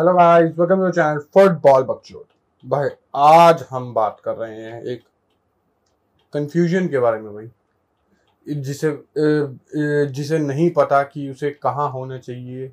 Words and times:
Hello 0.00 0.12
guys 0.14 0.52
welcome 0.58 0.80
to 0.80 0.90
channel 0.90 1.18
football 1.34 1.82
बकचोद 1.82 2.24
भाई, 2.64 2.88
आज 3.16 3.64
हम 3.70 3.92
बात 3.94 4.20
कर 4.24 4.34
रहे 4.34 4.54
हैं 4.56 4.82
एक 4.82 5.02
कंफ्यूजन 6.32 6.86
के 6.88 6.98
बारे 6.98 7.20
में 7.20 7.34
भाई। 7.34 8.54
जिसे 8.60 8.92
जिसे 10.12 10.38
नहीं 10.38 10.70
पता 10.76 11.02
कि 11.02 11.28
उसे 11.30 11.50
कहाँ 11.62 11.90
होना 11.90 12.18
चाहिए, 12.18 12.70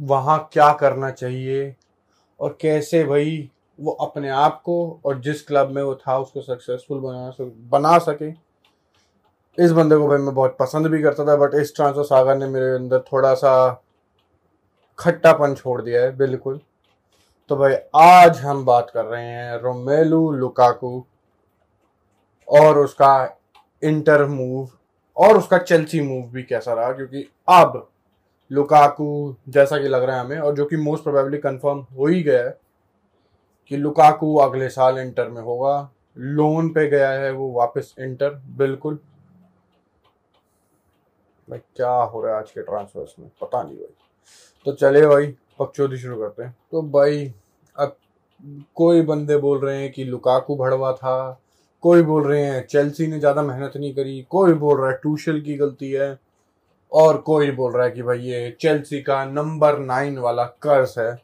वहाँ 0.00 0.38
क्या 0.52 0.72
करना 0.72 1.10
चाहिए, 1.10 1.74
और 2.40 2.56
कैसे 2.60 3.04
भाई 3.04 3.50
वो 3.78 3.92
अपने 3.92 4.28
आप 4.30 4.60
को 4.64 5.00
और 5.06 5.20
जिस 5.20 5.46
क्लब 5.46 5.70
में 5.70 5.82
वो 5.82 5.94
था 5.96 6.18
उसको 6.18 6.40
सक्सेसफुल 6.42 7.00
बना 7.00 7.30
सक, 7.30 7.52
बना 7.70 7.98
सके। 8.00 8.30
इस 9.58 9.72
बंदे 9.72 9.96
को 9.96 10.08
भाई 10.08 10.18
मैं 10.18 10.34
बहुत 10.34 10.56
पसंद 10.60 10.86
भी 10.86 11.02
करता 11.02 11.26
था 11.26 11.36
बट 11.36 11.60
इस 11.60 11.76
ट्रांसफ़र 11.76 12.04
सागर 12.04 12.38
ने 12.38 12.48
मेरे 12.48 12.74
अंदर 12.74 13.04
थोड़ा 13.12 13.34
सा 13.34 13.80
खट्टापन 14.98 15.54
छोड़ 15.54 15.80
दिया 15.82 16.02
है, 16.02 16.16
बिल्कुल। 16.16 16.60
तो 17.50 17.56
भाई, 17.56 17.74
आज 17.96 18.38
हम 18.38 18.64
बात 18.64 18.90
कर 18.90 19.04
रहे 19.04 19.24
हैं 19.24 19.56
रोमेलू 19.58 20.30
लुकाकू 20.30 21.04
और 22.48 22.78
उसका 22.78 23.38
इंटर 23.82 24.24
मूव 24.24 24.68
और 25.16 25.38
उसका 25.38 25.58
चेल्सी 25.58 26.00
मूव 26.00 26.22
भी 26.26 26.42
कैसा 26.42 26.74
रहा, 26.74 26.92
क्योंकि 26.92 27.28
अब 27.48 27.88
लुकाकू 28.50 29.36
जैसा 29.48 29.78
कि 29.78 29.88
लग 29.88 30.02
रहा 30.02 30.16
है 30.16 30.24
हमें 30.24 30.38
और 30.38 30.54
जो 30.54 30.64
कि 30.64 30.76
मोस्ट 30.76 31.02
प्रोबेबली 31.02 31.38
कंफर्म 31.38 31.78
हो 31.78 32.06
ही 32.06 32.22
गया 32.22 32.44
है 32.44 32.58
कि 33.68 33.76
लुकाकू 33.76 34.36
अगले 34.36 34.68
साल 34.68 34.98
इंटर 34.98 35.28
में 35.28 35.42
होगा। 35.42 35.90
लोन 36.18 36.68
पे 36.68 36.86
गया 36.88 37.10
है 37.10 37.30
वो 37.32 37.50
वापस 37.52 37.94
इंटर, 38.00 38.30
बिल्कुल। 38.30 38.98
भाई, 41.48 41.58
क्या 41.76 41.90
हो 41.90 42.22
रहा 42.22 42.32
है 42.32 42.38
आज 42.38 42.50
के 42.50 42.62
ट्रांसफर्स 42.62 43.14
में? 43.18 43.28
पता 43.40 43.62
नहीं 43.62 43.76
भाई। 43.76 44.03
तो 44.66 44.72
चले 44.72 45.06
भाई 45.06 45.26
पक्षोदी 45.58 45.98
शुरू 45.98 46.16
करते 46.16 46.42
हैं। 46.42 46.54
तो 46.72 46.82
भाई, 46.82 47.32
अब 47.76 47.96
कोई 48.76 49.02
बंदे 49.02 49.36
बोल 49.36 49.58
रहे 49.58 49.80
हैं 49.82 49.90
कि 49.92 50.04
लुकाकू 50.04 50.56
भड़वा 50.56 50.92
था, 50.92 51.40
कोई 51.82 52.02
बोल 52.02 52.26
रहे 52.26 52.42
हैं 52.42 52.66
चेल्सी 52.66 53.06
ने 53.06 53.18
ज़्यादा 53.18 53.42
मेहनत 53.42 53.76
नहीं 53.76 53.94
करी, 53.94 54.20
कोई 54.30 54.52
बोल 54.54 54.80
रहा 54.80 54.90
है 54.90 54.98
टूशल 55.02 55.40
की 55.40 55.56
गलती 55.56 55.90
है, 55.90 56.18
और 56.92 57.16
कोई 57.18 57.50
बोल 57.50 57.72
रहा 57.72 57.84
है 57.84 57.90
कि 57.90 58.02
भाई 58.02 58.18
ये 58.20 58.50
चेल्सी 58.60 59.00
का 59.02 59.24
नंबर 59.24 59.78
नाइन 59.78 60.18
वाला 60.18 60.44
कर्ज 60.62 60.94
है। 60.98 61.14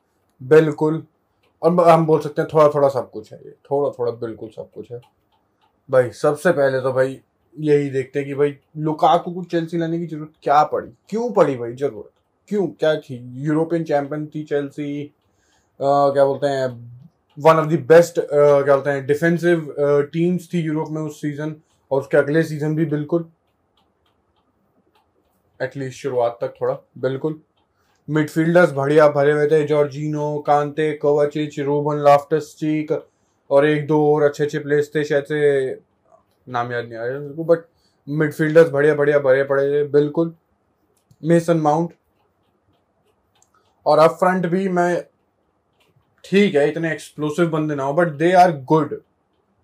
बिल्कुल। 0.41 1.03
और 1.63 1.89
हम 1.89 2.07
बोल 2.07 2.21
सकते 2.21 2.43
हैं 2.43 2.49
थोड़ा 2.53 2.69
थोड़ा 2.69 2.89
सब 2.89 3.11
कुछ 3.11 3.33
है 3.33 3.39
ये 3.39 3.51
थोड़ा 3.71 3.91
थोड़ा 3.91 4.13
बिल्कुल 4.13 4.49
सब 4.49 4.71
कुछ 4.75 4.91
है। 4.93 5.01
भाई, 5.89 6.11
सबसे 6.13 6.53
पहले 6.53 6.81
तो 6.81 6.93
भाई 6.93 7.21
यही 7.57 7.91
देखते 7.91 8.19
हैं 8.19 8.29
कि 8.29 8.35
भाई 8.35 8.57
लुकाकू 8.79 9.33
को 9.33 9.45
चेल्सी 9.45 9.79
लाने 9.79 9.99
की 9.99 10.07
ज़रूरत 10.07 10.33
क्या 10.43 10.63
पड़ी? 10.65 10.89
क्यों 11.09 11.31
पड़ी 11.33 11.57
भाई? 11.57 11.73
ज़रूरत। 11.75 12.11
क्यों? 12.51 12.67
क्या 12.81 12.95
थी 12.99 13.17
यूरोपियन 13.47 13.85
चैंपियन 13.85 14.27
थी 14.35 14.43
चेल्सी 14.45 14.93
क्या 15.81 16.25
बोलते 16.25 16.47
हैं 16.47 16.69
वन 17.39 17.57
ऑफ़ 17.57 17.69
द 17.69 17.79
बेस्ट 17.89 18.19
क्या 18.21 18.75
बोलते 18.75 18.91
हैं 18.91 19.07
डिफेंसिव 19.07 19.75
टीम्स 20.13 20.49
थी 20.55 20.61
यूरोप 20.61 20.89
में 20.91 21.01
उस 21.03 21.21
सीज़न 21.21 21.55
और 21.91 22.01
उसके 22.01 22.17
अगले 22.17 22.43
सीज़न 22.43 22.75
भी 22.77 22.85
बिल्कुल। 22.87 23.29
एटलीस्ट 25.61 25.99
शुरुआत 25.99 26.39
तक 26.41 26.55
थोड़ा, 26.61 26.75
बिल्कुल। 26.99 27.41
मिडफील्डर्स 28.09 28.73
बढ़िया 28.73 29.09
भरे 29.11 29.33
हुए 29.33 29.47
थे 29.47 29.63
जॉर्जिनो 29.67 30.39
कांते 30.47 30.93
कोवाचिच 30.97 31.59
रूबन 31.61 32.03
लाफ्टस 32.05 32.55
चीक 32.59 32.93
और 33.51 33.67
एक 33.67 33.87
दो 33.87 33.99
और 34.15 34.23
अच्छे 34.23 34.45
अच्छे 34.45 34.59
प्लेयर्स 34.59 34.91
थे, 34.95 35.05
शायद 35.05 35.25
से, 35.25 35.75
नाम 36.47 36.73
याद 36.73 36.85
नहीं 36.85 36.99
आ 36.99 37.05
रहा 37.05 37.43
बट 37.45 37.65
मिडफील्डर्स 38.09 38.71
बढ़िया 38.71 38.95
बढ़िया 38.95 39.19
भरे 39.21 39.45
पड़े 39.45 39.65
थे, 39.65 39.83
बिल्कुल। 39.89 40.35
मेसन 41.23 41.57
माउंट 41.61 41.93
और 43.91 43.99
अप 43.99 44.17
फ्रंट 44.21 44.47
भी 44.47 44.69
मैं 44.71 45.03
ठीक 46.25 46.55
है, 46.55 46.69
इतने 46.69 46.93
एक्सप्लोसिव 46.93 47.49
बंदे 47.51 47.75
ना 47.75 47.83
हो 47.83 47.93
but 47.95 48.09
they 48.17 48.33
are 48.35 48.53
good 48.69 49.01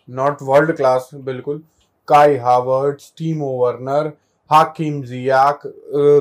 not 0.09 0.43
world 0.43 0.77
class 0.77 1.11
बिल्कुल। 1.15 1.63
काई 2.09 2.37
हावर्ड 2.39 3.01
टीमो 3.19 3.51
वर्नर 3.59 4.13
हाकिम 4.51 5.03
जियाक 5.05 5.61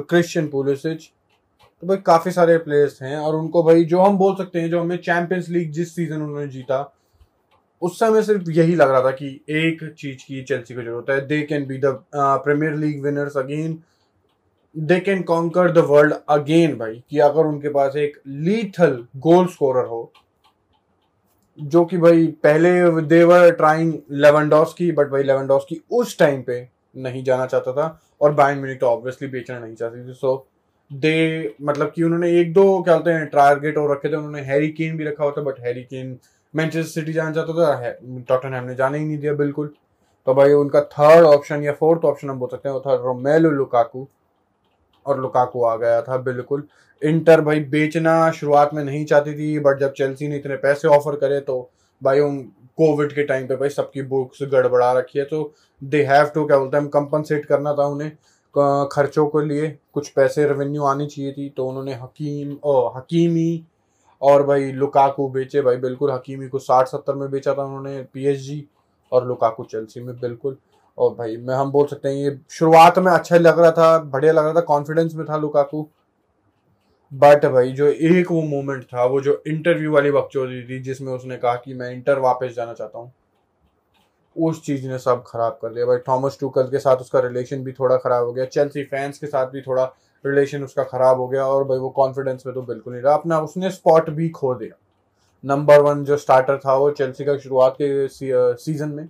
क्रिश्चियन 0.10 0.48
पुलिसिच 0.50 1.12
तो 1.84 1.88
भाई 1.88 1.98
काफ़ी 2.06 2.32
सारे 2.32 2.58
प्लेयर्स 2.58 3.02
हैं 3.02 3.18
और 3.18 3.36
उनको 3.36 3.64
भाई 3.64 3.84
जो 3.86 4.02
हम 4.02 4.18
बोल 4.18 4.36
सकते 4.36 4.62
हैं, 4.62 4.70
जो 4.70 4.80
हमें 4.82 4.98
चैंपियंस 4.98 5.50
लीग 5.50 5.72
जिस 5.72 5.96
सीज़न 5.96 6.22
उन्होंने 6.22 6.48
जीता, 6.48 6.92
उस 7.82 8.00
समय 8.00 8.22
सिर्फ़ 8.24 8.50
यही 8.52 8.76
लग 8.76 8.90
रहा 8.92 9.02
था 9.04 9.12
कि 9.12 9.28
एक 9.52 9.84
चीज़ 9.98 10.24
की 10.28 10.44
चेल्सी 10.44 10.74
को 10.76 10.82
ज़रूरत 10.82 11.10
है। 11.10 11.20
They 11.28 11.42
can 11.44 11.66
be 11.68 11.78
the 11.78 11.98
Premier 12.16 12.76
League 12.76 13.04
winners 13.04 13.38
again 13.38 13.78
they 14.76 15.00
can 15.00 15.22
conquer 15.24 15.72
the 15.72 15.86
world 15.88 16.14
again 16.30 16.78
भाई, 16.78 17.04
कि 17.10 17.20
अगर 17.20 17.46
उनके 17.46 17.70
पास 17.70 17.96
एक 17.96 18.22
लीथल 18.28 19.06
गोल 19.18 19.48
स्कोरर 19.48 19.86
हो, 19.86 20.12
जो 21.60 21.84
कि 21.86 21.98
भाई 21.98 22.26
पहले 22.44 23.02
देवर 23.04 23.52
ट्राइंग 23.52 23.94
लेवनडॉस 24.14 24.74
की 24.74 24.92
बट 24.92 25.10
भाई 25.10 25.24
लेवनडॉस 25.24 25.66
की 25.70 25.82
उस 25.92 26.18
टाइम 26.20 26.42
पे 26.42 26.68
नहीं 26.98 27.24
जाना 27.24 27.46
चाहता 27.46 27.72
था, 27.74 28.00
और 28.22 28.34
बाइन 28.34 28.58
म्यूनिक 28.58 28.80
तो 28.80 28.88
ऑब्वियसली 28.88 29.28
बेचना 29.30 29.60
नहीं 29.60 29.76
चाहती 29.76 30.08
थी। 30.08 30.14
सो 30.14 30.48
दे 30.92 31.56
मतलब 31.62 31.92
कि 31.96 32.04
उन्होंने 32.04 32.32
एक 32.40 32.54
दो, 32.54 32.82
क्या 32.82 32.96
बोलते 32.96 33.12
हैं 33.12 33.26
टारगेट 33.28 33.78
और 33.78 33.92
रखे 33.92 34.10
थे, 34.10 34.16
उन्होंने 34.16 34.42
हैरी 34.42 34.68
केन 34.72 34.98
भी 34.98 35.06
रखा 35.06 35.30
था 35.32 35.42
but 35.42 35.60
Harry 35.60 35.84
Kane 35.84 36.18
Manchester 36.54 36.90
City 36.92 37.14
जाना 37.14 37.32
चाहता 37.32 37.54
था 37.54 38.24
टॉटनहैम 38.30 38.66
ने 38.66 38.76
जाने 38.76 38.98
ही 38.98 39.06
नहीं 39.06 39.18
दिया 39.18 39.34
बिल्कुल। 39.36 39.74
तो 40.28 40.34
भाई 40.34 40.54
उनका 40.54 40.82
थर्ड 40.92 41.26
ऑप्शन 41.26 41.64
या 41.64 41.72
फोर्थ 41.74 42.06
ऑप्शन 42.06 42.30
हम 42.30 42.40
बोल 42.40 42.50
सकते 42.50 42.70
हैं, 42.70 42.76
वो 42.76 42.82
था 42.82 42.96
रोमेलो 43.04 43.50
लुकाकू 43.52 44.08
और 45.06 45.22
लुकाकू 45.22 45.64
आ 45.64 45.76
गया 45.76 46.02
था, 46.02 46.18
बिल्कुल। 46.20 46.68
इंटर 47.02 47.42
भाई 47.42 47.60
बेचना 47.70 48.32
शुरुआत 48.32 48.74
में 48.74 48.84
नहीं 48.84 49.06
चाहती 49.06 49.34
थी 49.34 49.58
बट 49.60 49.80
जब 49.80 49.94
चेल्सी 49.94 50.28
ने 50.28 50.38
इतने 50.38 50.56
पैसे 50.58 50.88
ऑफ़र 50.88 51.16
करे 51.16 51.40
तो 51.42 51.58
भाई 52.02 52.20
उन 52.20 52.38
कोविड 52.78 53.14
के 53.14 53.24
टाइम 53.24 53.48
पे 53.48 53.56
भाई 53.56 53.70
सबकी 53.70 54.02
बुक्स 54.04 54.44
गड़बड़ा 54.44 54.92
रखी 54.94 55.20
है 55.20 55.26
तो 55.26 55.52
दे 55.82 56.04
हैव 56.04 56.26
टू 56.26 56.46
क्या 56.46 56.58
बोलते 56.58 56.78
हैं 56.78 56.88
कंपनसेट 56.90 57.46
करना 57.46 57.74
था 57.74 57.86
उन्हें 57.88 58.12
खर्चों 58.92 59.26
के 59.28 59.46
लिए। 59.46 59.68
कुछ 59.94 60.10
पैसे 60.10 60.46
रेवेन्यू 60.48 60.84
आनी 60.86 61.06
चाहिए 61.08 61.32
थी 61.32 61.50
तो 61.50 61.66
उन्होंने 61.68 61.94
हकीम, 61.94 62.56
ओ, 62.64 62.88
हकीमी 62.98 63.66
और 64.22 64.44
भाई 64.44 64.72
लुकाकू 64.72 65.28
बेचे। 65.30 65.62
भाई 65.62 65.78
बिल्कुल 65.78 66.12
हकीमी 66.12 66.48
को 66.48 66.60
साठ 66.60 66.88
सत्तर 66.88 67.16
में 67.16 67.30
बेचा 67.32 67.54
था 67.54 67.64
उन्होंने 67.64 68.02
पीएसजी 68.14 68.64
और 69.12 69.28
लुकाकू 69.28 69.64
चेल्सी 69.64 70.02
में, 70.02 70.16
बिल्कुल। 70.20 70.58
और 70.98 71.14
भाई, 71.16 71.36
मैं, 71.38 71.56
हम 71.56 71.72
बोल 71.72 71.88
सकते 71.88 72.10
हैं 72.10 72.16
ये 72.16 72.38
शुरुआत 72.50 72.98
में 73.00 73.12
अच्छा 73.12 73.38
लग 73.38 73.60
रहा 73.60 73.72
था, 73.72 73.98
बढ़िया 74.00 74.34
लग 74.34 74.44
रहा 74.46 74.54
था 74.54 74.62
कॉन्फिडेंस 74.64 75.14
में 75.16 75.26
था 75.26 75.38
लुकाकू। 75.38 75.88
बट 77.12 77.46
भाई, 77.46 77.72
जो 77.72 77.88
एक 77.88 78.32
वो 78.32 78.42
मोमेंट 78.44 78.84
था, 78.84 79.04
वो 79.06 79.22
जो 79.22 79.42
इंटरव्यू 79.48 79.92
वाली 79.92 80.12
बकचोदी 80.12 80.62
थी, 80.64 80.80
जिसमें 80.80 81.12
उसने 81.14 81.38
कहा 81.38 81.56
कि 81.56 81.74
मैं 81.74 81.92
इंटर 81.92 82.20
वापस 82.20 82.54
जाना 82.56 82.74
चाहता 82.74 83.00
हूँ, 83.00 83.12
उस 84.36 84.64
चीज़ 84.66 84.88
ने 84.88 84.98
सब 85.00 85.24
खराब 85.28 85.58
कर 85.62 85.74
दिया। 85.74 85.86
भाई 85.86 85.98
थॉमस 86.08 86.38
टूकल 86.40 86.64
के 86.64 86.80
साथ 86.80 86.98
उसका 86.98 87.20
रिलेशन 87.20 87.64
भी 87.64 87.72
थोड़ा 87.74 87.98
खराब 87.98 88.26
हो 88.26 88.34
गया 88.34 88.46
चेल्सी 88.46 88.84
फैंस 88.84 89.18
के 89.18 89.28
साथ 89.28 89.48
भी 89.48 89.62
थोड़ा 89.62 89.84
रिलेशन 90.26 90.64
उसका 90.64 90.84
खराब 90.84 91.20
हो 91.20 91.28
गया, 91.28 91.46
और 91.46 91.64
भाई, 91.64 91.78
वो 91.78 91.90
कॉन्फिडेंस 91.92 92.44
में 92.46 92.54
तो 92.56 92.62
बिल्कुल 92.62 92.94
नहीं 92.94 93.04
रहा। 93.04 93.14
अपना 93.14 93.40
उसने 93.40 93.70
स्पॉट 93.72 94.10
भी 94.10 94.30
खो 94.30 94.54
दिया। 94.56 94.78
नंबर 95.44 95.82
वन 95.82 96.04
जो 96.06 96.18
स्टार्टर 96.18 96.58
था, 96.58 96.76
वो 96.76 96.90
चेल्सी 96.92 97.26
का 97.26 97.38
शुरुआत 97.38 97.76
के 97.82 98.08
सीज़न 98.08 98.90
में। 98.90 99.08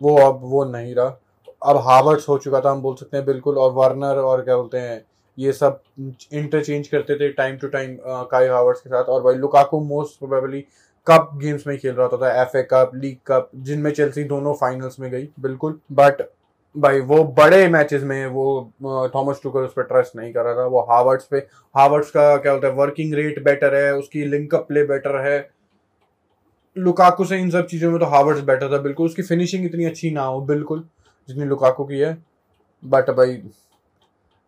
वो 0.00 0.16
अब 0.20 0.40
वो 0.42 0.64
नहीं 0.66 0.94
रहा। 0.94 1.18
अब 1.62 1.76
हावर्ड्स 1.84 2.28
हो 2.28 2.38
चुका 2.38 2.60
था, 2.60 2.70
हम 2.70 2.82
बोल 2.82 2.94
सकते 2.96 3.16
हैं, 3.16 3.26
बिल्कुल, 3.26 3.58
और 3.58 3.72
वार्नर 3.72 4.18
और 4.20 4.42
क्या 4.42 4.56
बोलते 4.56 4.78
हैं, 4.78 5.04
ये 5.38 5.52
सब 5.52 5.80
इंटरचेंज 6.00 6.88
करते 6.88 7.14
थे 7.14 7.28
टाइम 7.32 7.56
टू 7.56 7.68
टाइम 7.68 7.96
काई 8.30 8.46
हावर्ड्स 8.48 8.80
के 8.80 8.90
साथ। 8.90 9.04
और 9.04 9.22
भाई 9.22 9.34
Lukaku 9.34 9.80
most 9.80 10.18
probably 10.18 10.64
cup 11.06 11.30
games 11.36 11.66
में 11.66 11.76
खेल 11.78 11.94
रहा 11.94 12.08
था 12.08 12.42
F 12.42 12.56
A 12.56 12.62
cup 12.70 12.90
league 12.94 13.16
cup 13.26 13.50
जिनमें 13.56 13.90
चेल्सी 13.90 14.24
दोनों 14.24 14.54
फाइनल्स 14.54 14.98
में 15.00 15.10
गई, 15.10 15.28
बिल्कुल। 15.40 15.78
बट 15.92 16.22
भाई, 16.76 17.00
वो 17.00 17.22
बड़े 17.36 17.68
मैचेस 17.68 18.02
में 18.02 18.26
वो 18.26 19.10
थॉमस 19.14 19.40
टूकर 19.42 19.60
उस 19.60 19.72
पर 19.72 19.82
ट्रस्ट 19.82 20.16
नहीं 20.16 20.32
कर 20.32 20.44
रहा 20.44 20.54
था। 20.54 20.66
वो 20.66 20.80
हावर्ड्स 20.90 21.24
पे 21.24 21.38
हावर्ड्स 21.74 22.10
का 22.10 22.36
क्या 22.36 22.52
होता 22.52 22.68
है 22.68 22.74
वर्किंग 22.74 23.14
रेट 23.14 23.42
बेटर 23.44 23.74
है, 23.74 23.92
उसकी 23.94 24.24
लिंकअप 24.24 24.66
प्ले 24.68 24.82
बेटर 24.84 25.16
है। 25.26 25.38
लुकाकू 26.76 27.24
से 27.24 27.38
इन 27.38 27.50
सब 27.50 27.66
चीज़ों 27.66 27.90
में 27.90 27.98
तो 28.00 28.06
हावर्ड्स 28.06 28.40
बेटर 28.42 28.72
था, 28.72 28.78
बिल्कुल। 28.78 29.06
उसकी 29.06 29.22
फिनिशिंग 29.22 29.64
इतनी 29.64 29.84
अच्छी 29.84 30.10
ना 30.10 30.22
हो, 30.22 30.40
बिल्कुल, 30.42 30.84
जितनी 31.28 31.44
लुकाकू 31.44 31.84
की 31.84 31.98
है। 31.98 32.16
बट 32.82 33.10
भाई, 33.10 33.34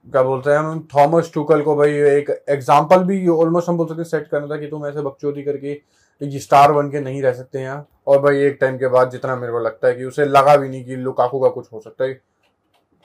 क्या 0.07 0.23
बोलते 0.23 0.51
हैं 0.51 0.59
हम 0.59 0.87
थॉमस 0.95 1.31
टूकल 1.35 1.63
को 1.63 1.75
भाई 1.77 1.93
एक 1.93 2.31
एग्ज़ाम्पल 2.49 3.05
भी 3.05 3.27
ऑलमोस्ट 3.29 3.69
हम 3.69 3.77
बोल 3.77 3.87
सकते 3.87 4.03
हैं 4.03 4.09
सेट 4.09 4.29
करना 4.29 4.47
था 4.47 4.61
कि 4.61 4.67
तुम 4.67 4.87
ऐसे 4.87 5.03
बकचोदी 5.03 5.43
करके 5.43 5.73
ये 6.21 6.39
स्टार 6.41 6.73
बन 6.73 6.89
के 6.91 7.01
नहीं 7.01 7.23
रह 7.23 7.33
सकते 7.33 7.59
हैं। 7.59 7.85
और 8.07 8.21
भाई 8.23 8.39
एक 8.43 8.57
टाइम 8.61 8.79
के 8.79 8.89
बाद 8.89 9.11
जितना 9.11 9.37
मेरे 9.37 9.53
को 9.53 9.59
लगता 9.59 9.89
है 9.89 9.95
कि 9.95 10.05
उसे 10.05 10.25
लगा 10.25 10.57
भी 10.57 10.69
नहीं 10.69 10.85
कि 10.85 10.97
लुकाकू 10.97 11.41
का 11.41 11.49
कुछ 11.51 11.73
हो 11.73 11.81
सकता 11.81 12.05
है। 12.05 12.21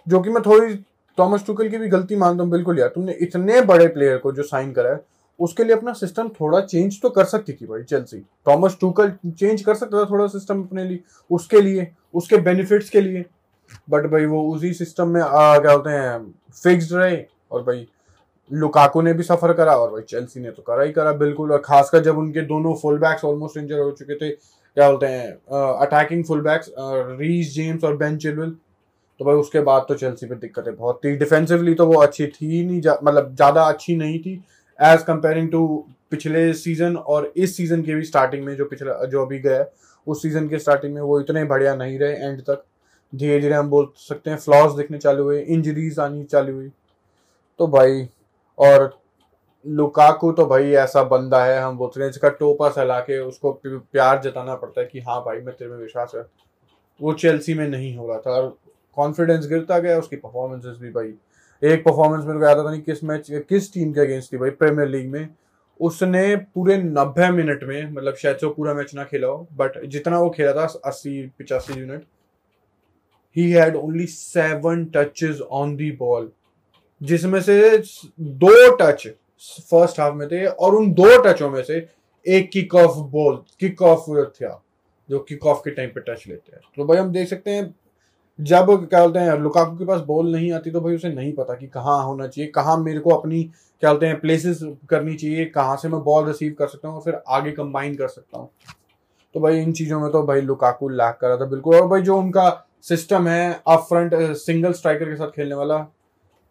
जो 0.08 0.20
कि 0.20 0.30
मैं 0.30 0.42
थोड़ी 0.46 0.76
थॉमस 1.18 1.46
टूकल 1.48 1.70
की 1.70 1.78
भी 1.78 1.88
गलती 1.88 2.16
मानता 2.16 2.44
हूँ, 2.44 2.52
बिल्कुल 2.52 2.80
यार, 2.80 2.90
तुमने 2.90 3.14
इतने 3.22 3.62
बड़े 3.64 3.88
प्लेयर 3.88 4.18
को 4.18 4.32
जो 4.32 4.44
साइन 4.44 4.72
करा 4.74 4.90
है 4.90 5.02
उसके 5.40 5.64
लिए 5.64 5.76
अपना 5.76 5.94
सिस्टम 5.94 6.30
थोड़ा 6.32 6.60
चेंज 6.62 7.02
तो 7.02 7.10
कर 7.10 7.26
सकती 7.26 7.54
थी 7.54 7.66
भाई 7.66 7.84
चेल्सी 7.84 8.20
थॉमस 8.48 8.78
टूकल 8.82 9.12
चेंज 9.30 9.62
कर 9.62 9.76
सकता 9.76 9.98
था 9.98 10.10
थोड़ा 10.10 10.28
सिस्टम 10.30 10.62
अपने 10.64 10.84
लिए 10.86 11.00
उसके 11.30 11.62
लिए 11.62 11.88
उसके 12.14 12.38
बेनिफिट्स 12.42 12.90
के 12.90 13.02
लिए। 13.02 13.26
बट 13.90 14.06
भाई 14.08 14.26
वो 14.26 14.42
उसी 14.50 14.74
सिस्टम 14.74 15.08
में 15.08 15.22
आ, 15.22 15.58
क्या 15.60 15.72
होते 15.72 15.90
हैं 15.90 16.34
फिक्स्ड 16.54 16.94
रहे 16.94 17.18
और 17.52 17.64
भाई 17.64 17.88
लुकाकू 18.52 19.02
ने 19.02 19.14
भी 19.14 19.24
सफ़र 19.24 19.54
करा 19.54 19.76
और 19.76 19.92
भाई 19.92 20.02
चेल्सी 20.10 20.40
ने 20.40 20.52
तो 20.52 20.62
करा 20.64 20.84
ही 20.84 20.92
करा 20.94 21.12
बिल्कुल। 21.14 21.52
और 21.52 21.62
खासकर 21.62 22.04
जब 22.04 22.18
उनके 22.18 22.42
दोनों 22.44 22.76
फुल 22.76 22.98
बैक्स 23.00 23.26
ऑलमोस्ट 23.26 23.58
इंजर 23.58 23.80
हो 23.80 23.92
चुके 23.92 24.16
थे 24.16 24.30
क्या 24.30 24.90
बोलते 24.90 25.06
हैं 25.08 25.32
attacking 25.80 26.24
full 26.26 26.42
backs 26.42 26.72
Reece 26.78 27.54
James 27.54 27.84
और 27.84 27.98
बेन 27.98 28.18
चिलविल 28.18 28.56
तो 29.20 29.26
भाई 29.26 29.36
उसके 29.36 29.60
बाद 29.62 29.86
तो 29.88 29.96
चेल्सी 29.96 30.26
पे 30.26 30.36
दिक्कतें 30.38 30.76
बहुत 30.76 31.00
थी। 31.04 31.16
डिफेंसिवली 31.18 31.74
तो 31.76 31.86
वो 31.88 32.02
अच्छी 32.02 32.28
थी 32.28 32.66
नहीं 32.66 32.82
जा, 32.82 32.98
मतलब 33.04 33.36
ज़्यादा 33.36 33.64
अच्छी 33.64 33.96
नहीं 33.96 34.20
थी 34.20 34.36
एज 34.84 35.04
कंपेयरिंग 35.04 35.50
टू 35.52 35.66
पिछले 36.12 36.54
सीज़न 36.54 36.96
और 36.96 37.32
इस 37.36 37.56
सीज़न 37.58 37.82
के 37.84 37.96
भी 37.96 38.04
स्टार्टिंग 38.04 38.44
में 38.46 38.56
जो 38.56 38.66
पिछला, 38.66 38.94
जो 39.06 39.26
अभी 39.26 39.40
गया 39.40 39.66
उस 40.08 40.22
सीज़न 40.22 40.48
के 40.50 40.60
स्टार्टिंग 40.60 40.94
में 40.94 41.02
वो 41.02 41.20
इतने 41.22 41.44
बढ़िया 41.46 41.76
नहीं 41.76 41.98
रहे 42.00 42.16
एंड 42.18 42.42
तक। 42.42 42.64
धीरे 43.14 43.40
धीरे 43.40 43.54
हम 43.54 43.70
बोल 43.70 43.92
सकते 43.98 44.30
हैं 44.30 44.38
फ्लॉज 44.38 44.76
दिखने 44.78 44.98
चालू 44.98 45.24
हुए 45.24 45.40
इंजरीज 45.42 46.00
आनी 46.00 46.24
चालू 46.24 46.54
हुई। 46.54 46.70
तो 47.60 47.68
भाई, 47.68 48.08
और 48.58 49.00
लुकाकू 49.66 50.32
तो 50.32 50.46
भाई 50.46 50.72
ऐसा 50.74 51.04
बंदा 51.06 51.44
है, 51.46 51.60
हम 51.62 51.78
बोलते 51.78 52.02
हैं, 52.02 52.10
जिसका 52.10 52.30
टोपा 52.30 52.70
सहला 52.70 53.00
के 53.00 53.20
उसको 53.20 53.52
प्यार 53.64 54.22
जताना 54.22 54.56
पड़ता 54.56 54.82
है 54.82 54.88
कि 54.88 55.00
हाँ 55.00 55.20
भाई, 55.26 55.38
मैं 55.38 55.56
तेरे 55.56 55.72
में 55.72 55.78
विश्वास 55.78 56.12
है 56.16 56.26
वो 57.00 57.14
चेल्सी 57.16 57.54
में 57.54 57.68
नहीं 57.68 57.96
हो 57.96 58.08
रहा 58.08 58.18
था। 58.18 58.32
और 58.32 58.58
कॉन्फिडेंस 58.98 59.48
गिरता 59.48 59.80
गया, 59.80 60.00
उसकी 60.00 60.16
परफॉर्मेंसेस 60.16 60.78
भी 60.78 60.90
भाई 60.92 61.14
एक 61.64 61.84
परफॉर्मेंस 61.84 62.26
मेरे 62.26 62.40
को 62.40 62.46
याद 62.46 62.58
आता 62.58 62.70
नहीं 62.72 62.82
किस 62.82 63.04
मैच 63.04 63.28
किस 63.50 63.74
टीम 63.74 63.92
के 63.94 64.00
अगेंस्ट 64.02 64.32
थी 64.34 64.38
भाई 64.38 64.50
प्रीमियर 64.52 64.88
लीग 64.90 65.10
में। 65.10 65.28
उसने 65.80 66.36
पूरे 66.36 66.78
नब्बे 66.78 67.30
मिनट 67.32 67.64
में 67.64 67.92
मतलब 67.92 68.16
शायद 68.16 68.38
से 68.38 68.48
पूरा 68.54 68.74
मैच 68.74 68.94
ना 68.96 69.04
खेला 69.04 69.28
हो 69.28 69.48
बट 69.54 69.84
जितना 69.86 70.20
वो 70.20 70.30
खेला 70.30 70.54
था, 70.54 70.66
अस्सी, 70.86 71.22
पिचासी 71.38 71.74
minute 71.74 72.04
he 73.36 73.50
had 73.52 73.76
only 73.76 74.06
seven 74.06 74.86
touches 74.96 75.40
on 75.42 75.76
the 75.76 75.92
ball 75.92 76.32
जिसमें 77.02 77.40
से 77.42 77.78
दो 78.20 78.76
टच 78.76 79.08
फ़र्स्ट 79.62 80.00
हाफ़ 80.00 80.14
में 80.16 80.28
थे 80.28 80.46
और 80.46 80.76
उन 80.76 80.92
दो 80.94 81.18
टचों 81.24 81.50
में 81.50 81.62
से 81.64 81.86
एक 82.26 82.50
kick 82.52 82.76
off 82.76 82.98
ball 83.12 83.36
kick 83.60 83.82
off 83.82 84.10
था, 84.26 84.64
जो 85.10 85.20
किक 85.20 85.46
ऑफ़ 85.46 85.60
के 85.60 85.72
टाइम 85.72 85.90
पे 85.90 86.02
टच 86.02 86.28
लेते 86.28 86.52
हैं। 86.52 86.62
तो 86.78 86.86
भाई 86.86 86.98
हम 86.98 87.12
देख 87.12 87.28
सकते 87.28 87.52
हैं 87.52 87.74
जब 88.40 88.88
क्या 88.90 89.02
बोलते 89.02 89.20
हैं, 89.20 89.38
लुकाकू 89.40 89.76
के 89.78 89.86
पास 89.86 90.02
बॉल 90.02 90.32
नहीं 90.32 90.52
आती 90.54 90.72
तो 90.72 90.82
भाई 90.82 90.96
उसे 90.96 91.10
नहीं 91.10 91.34
पता 91.34 91.54
कि 91.56 91.68
कहाँ 91.68 92.04
होना 92.06 92.28
चाहिए, 92.28 92.50
कहाँ 92.52 92.78
मेरे 92.78 93.00
को 93.00 93.10
अपनी, 93.10 93.44
क्या 93.84 93.92
बोलते 93.92 94.06
हैं 94.06 94.20
प्लेसेस 94.20 94.60
करनी 94.90 95.14
चाहिए, 95.16 95.46
कहाँ 95.46 95.76
से 95.78 95.90
मैं 95.90 96.02
बॉल 96.04 96.26
रिसीव 96.28 96.56
कर 96.60 96.68
सकता 96.68 96.88
हूँ 96.88 96.96
और 96.96 97.02
फिर 97.02 97.22
आगे 97.30 97.52
कंबाइन 97.52 97.96
कर 97.96 98.08
सकता 98.08 98.38
हूँ। 98.38 98.50
तो 99.36 99.40
भाई 99.40 99.60
इन 99.60 99.72
चीज़ों 99.74 100.00
में 100.00 100.12
तो 100.12 100.22
भाई 100.24 100.42
लुकाकू 100.42 100.90
लैक 100.90 101.18
कर 101.22 101.28
रहा 101.28 101.38
था 101.38 101.46
बिल्कुल। 101.46 101.76
और 101.76 101.88
भाई 101.88 102.02
जो 102.02 102.18
उनका 102.18 102.50
सिस्टम 102.82 103.28
है 103.28 103.62
अप 103.68 103.86
फ्रंट 103.90 104.14
सिंगल 104.38 104.74
स्ट्राइकर 104.74 105.10
के 105.10 105.16
साथ 105.16 105.30
खेलने 105.32 105.56
वाला, 105.56 105.86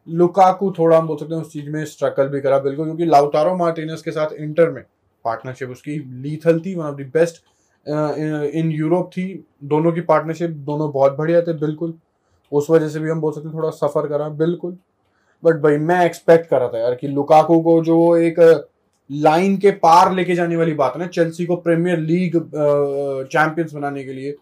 लुकाकू 0.07 0.71
थोड़ा 0.79 0.97
हम 0.99 1.07
बोल 1.07 1.17
सकते 1.17 1.35
हैं 1.35 1.43
उस 1.43 1.53
चीज़ 1.53 1.69
में 1.71 1.85
स्ट्रगल 1.85 2.29
भी 2.29 2.41
करा 2.41 2.59
बिल्कुल, 2.61 2.85
क्योंकि 2.85 3.05
लाउतारो 3.07 3.55
मार्टिनस 3.57 4.03
के 4.03 4.11
साथ 4.11 4.33
इंटर 4.35 4.71
में 4.71 4.83
पार्टनरशिप 5.25 5.71
उसकी 5.71 5.99
लीथल 6.23 6.61
थी 6.61 6.75
one 6.75 6.85
of 6.85 6.97
the 6.97 7.11
best 7.15 7.43
in 7.87 8.71
Europe 8.73 9.11
थी। 9.13 9.45
दोनों 9.65 9.93
की 9.93 10.01
पार्टनरशिप 10.03 10.51
दोनों 10.51 10.91
बहुत 10.93 11.17
बढ़िया 11.17 11.41
थे, 11.43 11.53
बिल्कुल। 11.57 11.95
उस 12.53 12.71
वजह 12.71 12.89
से 12.89 13.01
भी 13.01 13.11
हम 13.11 13.21
बोल 13.21 13.33
सकते 13.33 13.49
हैं 13.49 13.57
थोड़ा 13.57 13.71
सफ़र 13.73 14.07
करा, 14.09 14.29
बिल्कुल। 14.31 14.77
बट 15.43 15.61
भाई, 15.63 15.77
मैं 15.79 16.05
एक्सपेक्ट 16.07 16.49
कर 16.49 16.61
रहा 16.61 16.69
था 16.69 16.79
यार 16.79 16.95
कि 16.95 17.09
लुकाकू 17.09 17.61
को 17.63 17.83
जो 17.85 18.17
एक 18.17 18.39
लाइन 19.11 19.57
के 19.57 19.71
पार 19.79 20.13
लेके 20.15 20.35
जाने 20.35 20.57
वाली 20.57 20.75
बात 20.75 20.93
है 20.95 21.01
ना 21.01 21.07
चेल्सी 21.09 21.47
को 21.47 21.57
प्रीमियर 21.59 21.99
लीग 22.01 22.37
चैंपियंस 23.27 23.73
बनाने 23.73 24.05
के 24.05 24.13
लिए। 24.13 24.33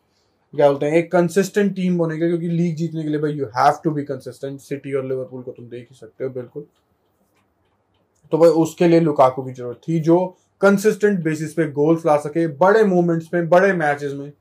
क्या 0.55 0.69
बोलते 0.69 0.87
हैं, 0.87 0.93
एक 0.93 1.11
कंसिस्टेंट 1.13 1.75
टीम 1.75 1.97
होने 1.97 2.17
के 2.19 2.29
क्योंकि 2.29 2.49
लीग 2.49 2.75
जीतने 2.77 3.03
के 3.03 3.09
लिए 3.09 3.19
भाई 3.21 3.33
you 3.33 3.47
have 3.57 3.81
to 3.85 3.91
be 3.91 4.03
consistent 4.05 4.61
City 4.61 4.95
और 4.95 5.05
लिवरपूल 5.05 5.43
को 5.43 5.53
तुम 5.53 5.67
देख 5.67 5.87
ही 5.91 5.97
सकते 5.97 6.25
हो, 6.25 6.31
बिल्कुल। 6.31 6.65
तो 8.33 8.39
भाई, 8.39 8.49
उसके 8.51 8.89
लिए 8.89 9.01
लुकाकू 9.01 9.43
की 9.43 9.53
ज़रूरत 9.53 9.81
थी, 9.89 9.99
जो 10.01 10.37
कंसिस्टेंट 10.61 11.23
बेसिस 11.25 11.53
पे 11.55 11.67
गोल्स 11.71 12.07
ला 12.07 12.17
सके, 12.17 12.47
बड़े 12.47 12.85
मोमेंट्स 12.85 13.29
में, 13.35 13.49
बड़े 13.49 13.73
मैचेस 13.73 14.13
में। 14.13 14.33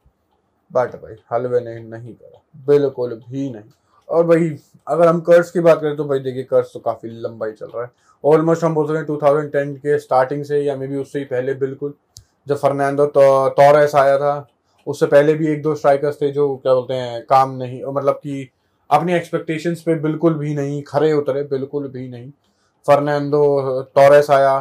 बट 0.71 0.95
भाई, 0.95 1.15
हलवे 1.31 1.59
ने 1.59 1.79
नहीं 1.79 2.13
करा। 2.13 2.41
बिल्कुल 2.67 3.13
भी 3.29 3.49
नहीं। 3.49 3.69
और 4.09 4.25
भाई, 4.27 4.55
अगर 4.87 5.07
हम 5.07 5.19
कर्ज 5.21 5.49
की 5.51 5.59
बात 5.59 5.81
करें 5.81 5.95
तो 5.95 6.05
भाई 6.05 6.19
देखिए 6.19 6.43
कर्ज 6.43 6.67
तो 6.73 6.79
काफ़ी 6.79 7.09
लंबा 7.21 7.45
ही 7.45 7.53
चल 7.53 7.65
रहा 7.65 7.83
है। 7.83 7.91
ऑलमोस्ट 8.23 8.63
हम 8.63 8.73
बोल 8.73 8.87
सकते 8.87 8.97
हैं 8.97 9.05
टू 9.05 9.17
थाउज़ेंड 9.17 9.51
टेन 9.51 9.73
के 9.75 9.97
स्टार्टिंग 9.99 10.43
से 10.43 10.61
या 10.61 10.75
मे 10.75 10.87
बी 10.87 10.95
उससे 10.95 11.19
ही 11.19 11.25
पहले 11.25 11.53
बिल्कुल। 11.53 11.93
जब 12.47 12.55
फर्नैंडो 12.55 13.05
तोरेस 13.15 13.95
आया 13.95 14.17
था, 14.17 14.47
उससे 14.87 15.05
पहले 15.05 15.33
भी 15.33 15.47
एक 15.47 15.61
दो 15.61 15.75
स्ट्राइकर्स 15.75 16.21
थे 16.21 16.31
जो 16.31 16.55
क्या 16.55 16.73
बोलते 16.73 16.93
हैं, 16.93 17.21
काम 17.23 17.55
नहीं 17.57 17.83
मतलब 17.83 18.15
कि 18.15 18.49
अपनी 18.89 19.13
एक्सपेक्टेशंस 19.13 19.81
पे 19.81 19.95
बिल्कुल 19.95 20.33
भी 20.33 20.53
नहीं, 20.55 20.81
खरे 20.83 21.11
उतरे, 21.13 21.43
बिल्कुल 21.43 21.87
भी 21.87 22.07
नहीं। 22.09 22.29
फर्नैंडो 22.87 23.81
टॉरेस 23.95 24.29
आया 24.31 24.59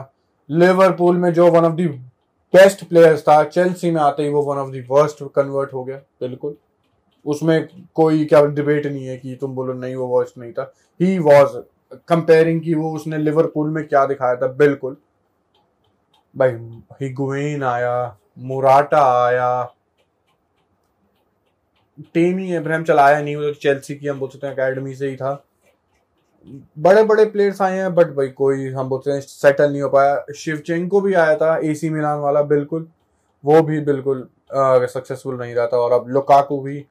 लिवरपूल 0.50 1.16
में 1.16 1.32
जो 1.32 1.50
one 1.50 1.64
of 1.64 1.74
the 1.74 1.88
best 2.54 2.84
players 2.88 3.22
था 3.22 3.42
चेल्सी 3.44 3.90
में 3.90 4.00
आते 4.00 4.22
ही 4.22 4.28
वो 4.28 4.42
one 4.42 4.58
of 4.58 4.70
the 4.70 4.84
worst 4.90 5.22
convert 5.34 5.72
हो 5.72 5.84
गया, 5.84 5.96
बिल्कुल। 5.96 6.56
उसमें 7.26 7.68
कोई 7.94 8.24
क्या 8.24 8.44
डिबेट 8.44 8.86
नहीं 8.86 9.06
है 9.06 9.16
कि 9.16 9.36
तुम 9.40 9.54
बोलो 9.54 9.72
नहीं, 9.72 9.94
वो 9.94 10.06
वर्स्ट 10.08 10.38
नहीं 10.38 10.52
था। 10.52 10.72
ही 11.00 11.18
वॉज़ 11.18 11.56
कंपेयरिंग 12.08 12.60
की 12.60 12.74
वो 12.74 12.94
उसने 12.96 13.18
लिवरपूल 13.18 13.70
में 13.70 13.86
क्या 13.88 14.04
दिखाया 14.06 14.36
था, 14.36 14.46
बिल्कुल। 14.46 14.96
भाई 16.34 16.50
हिगुइन 17.00 17.62
आया 17.62 18.16
मुराटा 18.38 19.02
आया। 19.24 19.74
टेमी 22.14 22.52
एब्राहम 22.52 22.84
चलाया 22.84 23.20
नहीं, 23.20 23.36
वो 23.36 23.42
तो 23.42 23.52
चेल्सी 23.52 23.94
की 23.94 24.06
हम 24.06 24.18
बोल 24.18 24.28
सकते 24.28 24.46
हैं 24.46 24.54
अकेडमी 24.54 24.94
से 24.94 25.08
ही 25.08 25.16
था। 25.16 25.32
बड़े 26.78 27.02
बड़े 27.04 27.24
प्लेयर्स 27.26 27.60
आए 27.62 27.76
हैं 27.76 27.94
बट 27.94 28.14
भाई 28.16 28.28
कोई 28.30 28.68
हम 28.70 28.88
बोलते 28.88 29.10
हैं 29.10 29.20
सेटल 29.20 29.70
नहीं 29.72 29.82
हो 29.82 29.88
पाया। 29.88 30.24
शिवचेंको 30.36 31.00
भी 31.00 31.14
आया 31.14 31.36
था 31.36 31.56
एसी 31.64 31.90
मिलान 31.90 32.18
वाला, 32.18 32.42
बिल्कुल। 32.44 32.86
वो 33.44 33.62
भी 33.62 33.80
बिल्कुल 33.82 34.28
सक्सेसफुल 34.52 35.38
नहीं 35.38 35.54
रहा 35.54 35.66
था, 35.66 35.76
और 35.76 35.92
अब 35.92 36.08
लुकाकू 36.08 36.60
भी। 36.60 36.84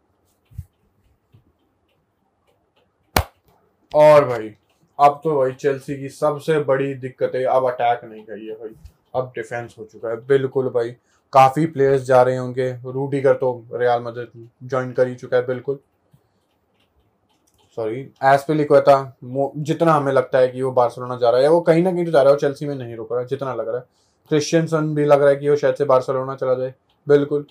और 3.91 4.25
भाई, 4.25 4.53
अब 4.99 5.19
तो 5.23 5.35
भाई 5.37 5.51
चेल्सी 5.53 5.95
की 5.97 6.09
सबसे 6.09 6.59
बड़ी 6.63 6.93
दिक्कत 6.95 7.31
है 7.35 7.43
अब 7.45 7.65
अटैक 7.67 8.03
नहीं 8.05 8.23
गई 8.25 8.45
है 8.45 8.53
भाई। 8.53 8.75
अब 9.13 9.31
डिफेंस 9.35 9.75
हो 9.79 9.85
चुका 9.85 10.09
है, 10.09 10.15
बिल्कुल 10.27 10.69
भाई। 10.69 10.95
काफ़ी 11.33 11.65
प्लेयर्स 11.67 12.01
जा 12.03 12.21
रहे 12.21 12.37
होंगे 12.37 12.69
रूडीगर 12.85 13.33
तो 13.35 13.51
रियाल 13.73 14.01
मदद 14.03 14.47
ज्वाइन 14.63 14.91
कर 14.91 15.07
ही 15.07 15.15
चुका 15.15 15.37
है, 15.37 15.45
बिल्कुल। 15.47 15.79
सॉरी 17.77 17.99
एस 18.25 18.43
पे 18.47 18.53
लिखा 18.53 18.79
था 18.81 19.17
जितना 19.23 19.93
हमें 19.93 20.11
लगता 20.13 20.39
है 20.39 20.47
कि 20.47 20.61
वो 20.61 20.71
बार्सिलोना 20.73 21.15
जा 21.17 21.29
रहा 21.29 21.41
है 21.41 21.49
वो 21.49 21.59
कहीं 21.61 21.83
ना 21.83 21.91
कहीं 21.91 22.05
तो 22.05 22.11
जा 22.11 22.21
रहा 22.21 22.29
है, 22.29 22.33
वो 22.33 22.39
चेल्सी 22.39 22.65
में 22.65 22.75
नहीं 22.75 22.95
रुक 22.95 23.11
रहा 23.11 23.21
है 23.21 23.27
जितना 23.27 23.53
लग 23.53 23.67
रहा 23.67 23.77
है। 23.77 23.83
क्रिश्चियनसन 24.31 24.93
भी 24.95 25.05
लग 25.05 25.21
रहा 25.21 25.29
है 25.29 25.35
कि 25.35 25.49
वो 25.49 25.55
शायद 25.55 25.75
से 25.75 25.85
बार्सिलोना 25.85 26.35
चला 26.35 26.53
जाए। 26.53 26.73
बिल्कुल। 27.07 27.45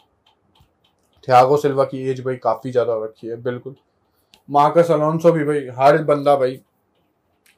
थियागो 1.29 1.57
सिल्वा 1.57 1.85
की 1.85 2.03
एज 2.11 2.25
भाई 2.25 2.37
काफ़ी 2.39 2.71
ज़्यादा 2.71 2.95
रखी 3.05 3.27
है, 3.27 3.37
बिल्कुल। 3.43 3.75
मार्कस 4.49 4.91
अलोन्सो 4.91 5.33
भी 5.33 5.45
भाई, 5.45 5.67
हर 5.79 6.03
बंदा 6.05 6.37
भाई, 6.37 6.61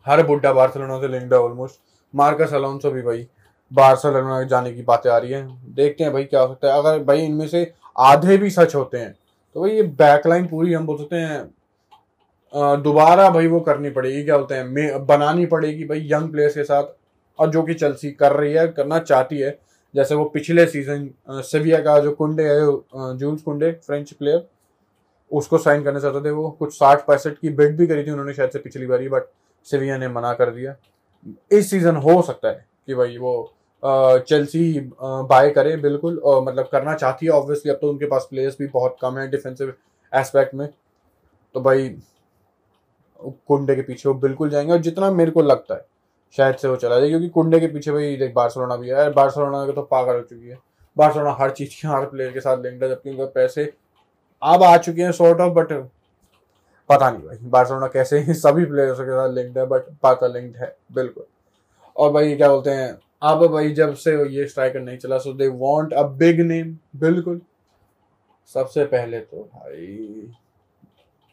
हर 0.06 0.22
बुढ़ा 0.26 0.52
बार्सिलोना 0.54 1.00
से 1.00 1.08
लिंक्ड 1.08 1.34
है 1.34 1.40
ऑलमोस्ट 1.40 1.80
मार्कस 2.14 2.52
अलोन्सो 2.54 2.90
भी 2.90 3.02
भाई, 3.02 3.26
बार्सिलोना 3.70 4.42
जाने 4.44 4.72
की 4.72 4.82
बातें 4.84 5.10
आ 5.10 5.16
रही 5.18 5.32
हैं। 5.32 5.74
देखते 5.74 6.04
हैं 6.04 6.12
भाई 6.12 6.24
क्या 6.24 6.40
हो 6.40 6.48
सकता 6.48 6.68
है। 6.68 6.78
अगर 6.78 7.02
भाई 7.04 7.22
इनमें 7.22 7.46
से 7.48 7.70
आधे 7.96 8.36
भी 8.36 8.50
सच 8.52 8.74
होते 8.74 8.98
हैं 8.98 9.12
तो 9.56 9.60
भाई 9.60 9.70
ये 9.70 9.82
बैकलाइन 9.98 10.46
पूरी 10.48 10.72
हम 10.72 10.86
बोल 10.86 10.98
सकते 10.98 11.16
हैं 11.16 11.42
दोबारा 12.54 13.28
भाई 13.30 13.46
वो 13.46 13.60
करनी 13.60 13.90
पड़ेगी, 13.90 14.22
क्या 14.24 14.36
बोलते 14.36 14.54
हैं 14.54 15.06
बनानी 15.06 15.46
पड़ेगी 15.46 15.84
भाई 15.84 16.08
यंग 16.10 16.30
प्लेयर्स 16.32 16.54
के 16.54 16.64
साथ 16.64 16.84
और 17.38 17.50
जो 17.50 17.62
कि 17.62 17.74
चलसी 17.74 18.10
कर 18.12 18.32
रही 18.32 18.52
है, 18.52 18.66
करना 18.68 18.98
चाहती 19.00 19.38
है। 19.38 19.58
जैसे 19.94 20.14
वो 20.14 20.24
पिछले 20.26 20.66
सीज़न 20.66 21.08
सेविया 21.30 21.78
का 21.80 21.98
जो 22.00 22.12
कुंडे 22.12 22.44
है 22.44 23.16
जूल्स 23.18 23.42
कुंडे 23.42 23.70
फ्रेंच 23.86 24.12
प्लेयर 24.12 24.46
उसको 25.30 25.58
साइन 25.58 25.82
करना 25.84 26.00
चाहते 26.00 26.24
थे 26.24 26.30
वो। 26.30 26.48
कुछ 26.50 26.74
साठ 26.74 27.06
पैंसठ 27.06 27.38
की 27.38 27.50
बिड 27.50 27.76
भी 27.76 27.86
करी 27.86 28.04
थी 28.04 28.10
उन्होंने 28.10 28.34
शायद 28.34 28.50
से 28.50 28.58
पिछली 28.58 28.86
बारी 28.86 29.08
बट 29.08 29.22
सेविया 29.66 29.96
ने 29.98 30.08
मना 30.08 30.32
कर 30.34 30.50
दिया। 30.50 30.74
इस 31.50 31.70
सीज़न 31.70 31.96
हो 31.96 32.20
सकता 32.22 32.48
है 32.48 32.64
कि 32.86 32.94
भाई 32.94 33.16
वो 33.18 33.52
चेल्सी 33.82 34.90
बाय 35.02 35.50
करे 35.50 35.76
बिल्कुल 35.78 36.18
और 36.18 36.42
मतलब 36.44 36.68
करना 36.72 36.94
चाहती 36.94 37.26
है 37.26 37.32
ऑब्वियसली 37.32 37.72
अब 37.72 37.78
तो 37.80 37.90
उनके 37.90 38.06
पास 38.06 38.26
प्लेयर्स 38.30 38.56
भी 38.58 38.66
बहुत 38.68 38.96
कम 39.02 39.18
है 39.18 39.28
डिफेंसिव 39.30 39.72
एस्पेक्ट 40.12 40.54
में। 40.54 40.68
तो 41.54 41.60
भाई 41.60 41.88
कुंडे 43.20 43.74
के 43.76 43.82
पीछे 43.82 44.08
वो 44.08 44.14
बिल्कुल 44.16 44.50
जाएँगे 44.50 44.72
और 44.72 44.78
जितना 44.78 45.10
मेरे 45.10 45.30
को 45.30 45.42
लगता 45.42 45.74
है, 45.74 45.84
शायद 46.34 46.56
से 46.56 46.68
वो 46.68 46.76
चला 46.76 46.98
जाए, 47.00 47.08
क्योंकि 47.08 47.28
कुंडे 47.28 47.60
के 47.60 47.66
पीछे 47.66 47.92
भाई 47.92 48.16
देख 48.16 48.32
बार्सिलोना 48.34 48.76
भी 48.76 48.88
है, 48.88 49.10
बार्सिलोना 49.12 49.64
के 49.66 49.72
तो 49.72 49.82
पागल 49.84 50.14
हो 50.14 50.22
चुकी 50.22 50.48
है। 50.48 50.58
बार्सिलोना 50.96 51.36
हर 51.40 51.50
चीज़ 51.50 51.70
के, 51.72 51.88
हर 51.88 52.06
प्लेयर 52.06 52.32
के 52.32 52.40
साथ 52.40 52.62
लिंक्ड 52.62 52.82
है 52.84 52.88
जबकि 52.90 53.10
उनके 53.10 53.26
पैसे 53.32 53.72
अब 54.42 54.62
आ 54.62 54.76
चुके 54.76 55.02
हैं 55.02 55.12
सॉर्ट 55.12 55.40
ऑफ़ 55.40 55.52
बट 55.54 55.72
पता 56.90 57.10
नहीं 57.10 57.22
भाई, 57.22 57.36
बार्सिलोना 57.42 57.86
कैसे 57.88 58.18
ही, 58.18 58.34
सभी 58.34 58.64
प्लेयर्स 58.64 59.00
के 59.00 59.10
साथ 59.10 59.34
लिंक्ड 59.34 59.58
है 59.58 59.66
बट 59.66 59.90
पाता 60.02 60.26
लिंक्ड 60.26 60.56
है, 60.56 60.74
बिल्कुल। 60.92 61.24
और 61.96 62.12
भाई 62.12 62.36
क्या 62.36 62.48
बोलते 62.48 62.70
हैं, 62.70 62.98
अब 63.22 63.46
भाई 63.46 63.72
जब 63.74 63.94
से 63.94 64.12
ये 64.30 64.46
स्ट्राइकर 64.46 64.80
नहीं 64.80 64.98
चला 64.98 65.18
so 65.18 65.32
they 65.32 65.48
want 65.48 65.92
a 65.92 66.02
big 66.18 66.40
name 66.40 66.76
बिल्कुल। 66.96 67.40
सबसे 68.50 68.84
पहले 68.86 69.20
तो 69.20 69.42
भाई 69.54 70.30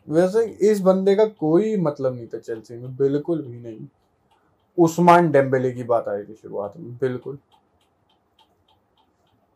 वैसे 0.07 0.43
इस 0.69 0.79
बंदे 0.81 1.15
का 1.15 1.25
कोई 1.25 1.75
मतलब 1.77 2.15
नहीं 2.15 2.27
था 2.27 2.39
चेल्सी 2.39 2.75
में 2.75 2.95
बिल्कुल 2.97 3.41
भी 3.41 3.59
नहीं। 3.59 3.87
उस्मान 4.77 5.29
डेम्बेले 5.31 5.71
की 5.71 5.83
बात 5.83 6.07
आई 6.07 6.23
थी 6.23 6.33
शुरुआत 6.33 6.73
में 6.77 6.95
बिल्कुल। 6.97 7.37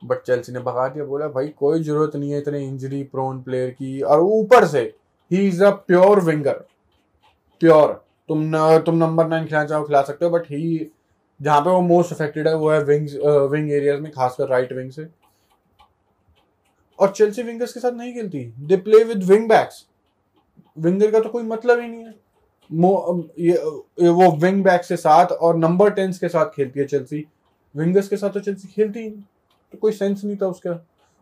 बट 0.02 0.22
चेल्सी 0.22 0.52
ने 0.52 0.60
भगा 0.60 0.88
दिया 0.88 1.06
बोला 1.06 1.28
भाई 1.28 1.48
कोई 1.50 1.84
ज़रूरत 1.84 2.16
नहीं 2.16 2.32
है 2.32 2.38
इतने 2.40 2.64
इंजरी 2.66 3.02
प्रोन 3.04 3.42
प्लेयर 3.44 3.70
की। 3.72 4.00
और 4.02 4.20
ऊपर 4.22 4.66
से 4.68 4.82
ही 5.32 5.48
is 5.48 5.64
a 5.64 5.70
pure 5.70 6.20
winger 6.22 6.64
pure 7.62 7.92
तुम 8.30 8.42
न, 8.46 8.82
तुम 8.86 8.96
नंबर 8.98 9.28
नाइन 9.28 9.46
खिलाना 9.46 9.66
चाहो 9.68 9.84
खिला 9.86 10.02
सकते 10.02 10.26
हो 10.26 10.32
बट 10.32 10.46
ही 10.52 10.90
जहाँ 11.40 11.62
पे 11.62 11.70
वो 11.70 11.82
मोस्ट 11.82 12.14
अफेक्टेड 12.14 12.48
है 12.48 12.56
वो 12.56 12.70
है 12.72 12.84
विंग्स 12.84 13.16
विंग 13.52 13.72
एरियाज़ 13.72 14.00
में 14.02 14.12
खासकर 14.12 14.48
राइट 14.48 14.74
विंग 14.74 14.92
से। 14.92 15.08
और 17.00 17.12
चेल्सी 17.12 17.44
विंगर्स 17.44 17.74
के 17.74 17.80
साथ 17.80 17.92
नहीं 17.92 18.14
खेलती। 18.14 18.44
They 18.60 18.78
play 18.78 19.04
with 19.04 19.24
wing 19.24 19.48
backs 19.50 19.86
winger 20.78 21.12
का 21.12 21.20
तो 21.20 21.30
कोई 21.30 21.44
मतलब 21.44 21.80
ही 21.80 21.88
नहीं 21.88 22.06
है। 22.06 22.14
ये, 23.40 23.54
ये 24.02 24.10
वो 24.10 24.32
विंग 24.38 24.64
बैक 24.64 24.82
के 24.82 24.96
साथ 24.98 25.32
और 25.32 25.58
नंबर 25.58 25.92
टेंस 25.92 26.20
के 26.20 26.30
साथ 26.30 26.50
खेलती 26.56 26.80
है 26.80 26.86
चेल्सी 26.88 27.26
विंगर्स 27.76 28.08
के 28.08 28.18
साथ 28.18 28.30
तो 28.30 28.40
चेल्सी 28.40 28.68
खेलती 28.68 29.00
ही 29.00 29.10
तो 29.10 29.78
कोई 29.78 29.92
सेंस 29.92 30.24
नहीं 30.24 30.36
था 30.38 30.48
उसका। 30.48 30.80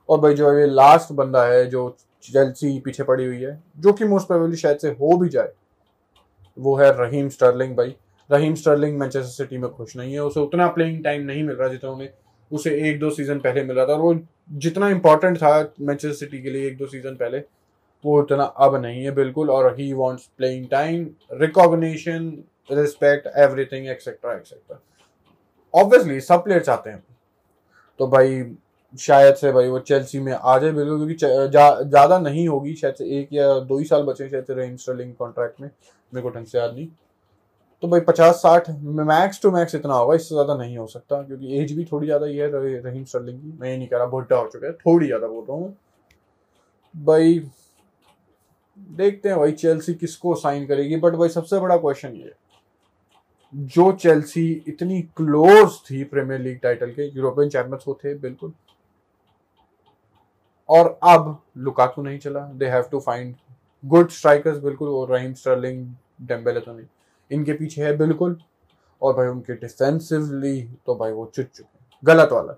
और 0.10 0.20
भाई 0.20 0.34
जो 0.34 0.58
ये 0.60 0.66
लास्ट 0.68 1.12
बंदा 1.14 1.46
है 1.46 1.66
जो 1.70 1.90
चेल्सी 2.24 2.80
पीछे 2.80 3.04
पड़ी 3.04 3.26
हुई 3.26 3.42
है 3.42 3.62
जो 3.78 3.94
कि 3.94 4.06
मोस्ट 4.06 4.28
प्रोबेबली 4.28 4.58
शायद 4.58 4.78
से 4.78 4.90
हो 4.92 5.18
भी 5.18 5.30
जाए 5.30 5.52
वो 6.58 6.76
है 6.78 6.92
रहीम 7.00 7.30
स्टर्लिंग 7.30 7.76
भाई। 7.78 7.96
रहीम 8.30 8.56
स्टर्लिंग 8.56 8.98
मैनचेस्टर 9.00 9.30
सिटी 9.30 9.58
में 9.58 9.70
खुश 9.72 9.96
नहीं 9.98 10.14
है। 10.14 10.20
उसे 10.20 10.40
उतना 10.40 10.68
प्लेइंग 10.68 11.04
टाइम 11.04 11.22
नहीं 11.24 11.44
मिल 11.44 11.56
रहा 11.56 11.68
जितना 11.70 11.90
उन्हें 11.90 12.10
उसे 12.52 12.72
एक 12.90 13.00
दो 13.00 13.10
सीज़न 13.10 13.40
पहले 13.40 13.64
मिल 13.64 13.78
था। 13.78 13.84
और 13.84 14.00
वो 14.00 14.14
जितना 14.58 14.90
इंपॉर्टेंट 14.90 15.38
था 15.38 15.52
मैनचेस्टर 15.82 16.18
सिटी 16.18 16.42
के 16.44 16.50
लिए 16.50 16.68
एक 16.68 16.78
दो 16.78 16.86
सीज़न 16.88 17.16
पहले 17.16 17.40
वो 18.04 18.20
उतना 18.22 18.44
अब 18.44 18.76
नहीं 18.76 19.04
है 19.04 19.12
बिल्कुल 19.14 19.50
और 19.50 19.74
ही 19.76 19.92
wants 19.94 20.30
playing 20.38 20.68
time 20.70 21.10
recognition 21.42 22.32
respect 22.72 23.28
everything 23.38 23.88
etcetera 23.90 24.34
etcetera 24.34 24.80
obviously 25.74 26.20
सब 26.22 26.44
प्लेयर 26.44 26.64
चाहते 26.64 26.90
हैं। 26.90 27.04
तो 28.00 28.08
भाई 28.08 28.44
शायद 28.94 29.36
से 29.36 29.52
भाई 29.52 29.68
वो 29.68 29.80
चेल्सी 29.82 30.20
में 30.20 30.32
आ 30.34 30.58
जाए 30.60 30.72
बिल्कुल 30.72 30.98
क्योंकि 30.98 31.16
ज़्यादा 31.50 31.84
जा, 31.84 32.18
नहीं 32.20 32.48
होगी 32.48 32.74
शायद 32.76 32.96
से 32.96 33.06
एक 33.20 33.34
या 33.34 33.48
दो 33.62 33.78
ही 33.78 33.86
साल 33.86 34.04
बचे 34.04 34.30
शायद 34.30 34.46
से 34.46 34.54
रहीम 34.54 34.76
स्टर्लिंग 34.78 35.14
कॉन्ट्रैक्ट 35.16 35.62
में। 35.62 35.68
मेरे 35.68 36.22
को 36.22 36.30
ढंग 36.30 36.46
से 36.46 36.58
याद 36.58 36.74
नहीं। 36.74 36.88
तो 37.84 37.88
भाई 37.88 38.00
पचास 38.02 38.36
साठ 38.36 38.70
मैक्स 38.70 39.42
टू 39.42 39.52
मैक्स 39.52 39.76
इतना 39.76 39.94
होगा 39.94 40.16
इससे 40.16 40.36
ज़्यादा 40.36 40.56
नहीं 40.56 40.78
हो 40.78 40.86
सकता 40.88 41.22
क्योंकि 41.24 41.58
एज 41.60 41.72
भी 41.78 41.86
थोड़ी 41.86 42.08
ज़्यादा 42.08 42.26
ही 42.26 42.38
है 42.38 42.50
रहीम 42.54 43.04
स्टर्लिंग 43.04 43.40
की। 43.40 43.58
मैं 43.60 43.70
ये 43.70 43.78
नहीं 43.78 43.88
कह 43.88 43.98
रहा 43.98 44.06
भुट्टा 44.08 44.36
हो 44.36 44.50
चुका 44.54 44.68
है 44.68 44.74
थोड़ी 44.76 45.06
ज़्यादा 45.08 45.28
बोल 45.28 45.46
रहा 45.46 45.58
हूँ। 45.58 45.76
भाई 46.96 47.40
देखते 48.78 49.30
हैं 49.30 49.38
भाई 49.38 49.52
चेल्सी 49.54 49.94
किसको 49.94 50.36
साइन 50.36 50.66
करेगी 50.68 50.96
बट 50.98 51.14
भाई 51.14 51.30
सबसे 51.30 51.60
बड़ा 51.60 51.78
क्वेश्चन 51.78 52.16
ये 52.16 52.34
जो 53.54 53.92
चेल्सी 53.94 54.46
इतनी 54.68 55.02
क्लोज 55.18 55.80
थी 55.90 56.04
प्रीमियर 56.06 56.42
लीग 56.42 56.60
टाइटल 56.64 56.92
के 56.92 57.06
यूरोपियन 57.08 57.50
चैंपियंस 57.50 57.84
को 57.84 57.94
थे, 58.04 58.14
बिल्कुल। 58.16 58.54
और 60.70 60.88
अब 61.06 61.40
लुकाकू 61.58 62.02
नहीं 62.02 62.20
चला 62.20 62.40
they 62.54 62.66
have 62.68 62.84
to 62.92 63.00
find 63.00 63.36
good 63.84 64.10
strikers 64.10 64.58
बिल्कुल, 64.60 64.90
और 64.90 65.12
रहीम 65.12 65.34
स्टर्लिंग 65.34 65.86
डेम्बेले 66.22 66.60
तो 66.60 66.74
नहीं। 66.74 66.86
इनके 67.32 67.54
पीछे 67.54 67.84
है, 67.84 67.96
बिल्कुल, 67.98 68.38
और 69.02 69.14
भाई 69.16 69.28
उनके 69.28 69.54
डिफेंसिवली 69.56 70.62
तो 70.86 70.96
भाई 70.96 71.12
वो 71.12 71.32
चुट 71.36 71.46
चुके 71.46 72.04
गलत 72.04 72.30
वाला। 72.32 72.54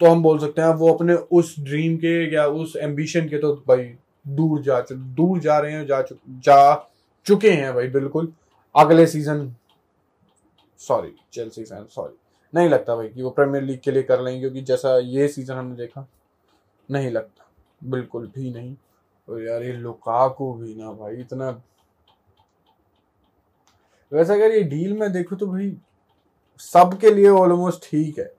तो 0.00 0.06
हम 0.06 0.22
बोल 0.22 0.38
सकते 0.38 0.62
हैं 0.62 0.68
वो 0.74 0.92
अपने 0.92 1.14
उस 1.14 1.54
ड्रीम 1.60 1.96
के 1.96 2.34
या 2.34 2.46
उस 2.46 2.74
एम्बिशन 2.78 3.28
के 3.28 3.38
तो 3.38 3.54
भाई 3.68 3.84
दूर 4.26 4.62
जा 4.62 4.80
दूर 4.90 5.38
जा 5.40 5.58
रहे 5.58 5.72
हैं, 5.72 5.86
जा 5.86 6.00
चुक 6.02 6.18
जा 6.44 6.88
चुके 7.26 7.50
हैं 7.50 7.74
भाई, 7.74 7.88
बिल्कुल। 7.88 8.32
अगले 8.74 9.06
season 9.06 9.50
sorry 10.80 11.14
Chelsea 11.32 11.64
fan 11.64 11.84
sorry 11.86 12.16
नहीं 12.54 12.68
लगता 12.68 12.96
भाई 12.96 13.08
कि 13.08 13.22
वो 13.22 13.30
प्रीमियर 13.30 13.64
लीग 13.64 13.80
के 13.80 13.90
लिए 13.90 14.02
कर 14.02 14.20
लेंगे, 14.20 14.40
क्योंकि 14.40 14.60
जैसा 14.62 14.96
ये 14.98 15.28
सीज़न 15.28 15.54
हमने 15.54 15.76
देखा, 15.76 16.06
नहीं 16.88 17.10
लगता। 17.10 17.50
बिल्कुल 17.80 18.26
भी 18.34 18.50
नहीं। 18.50 18.74
और 19.28 19.42
यार, 19.42 19.62
ये 19.62 19.72
लुकाकू 19.72 20.52
भी 20.54 20.74
ना 20.74 20.92
भाई, 20.92 21.16
इतना 21.16 21.50
वैसे 24.12 24.34
अगर 24.34 24.54
ये 24.54 24.62
डील 24.64 24.92
में 24.92 25.10
देखो 25.12 25.36
तो 25.36 25.46
भाई, 25.46 25.76
सबके 26.60 27.10
लिए 27.10 27.28
ऑलमोस्ट 27.28 27.84
ठीक 27.84 28.18
है। 28.18 28.32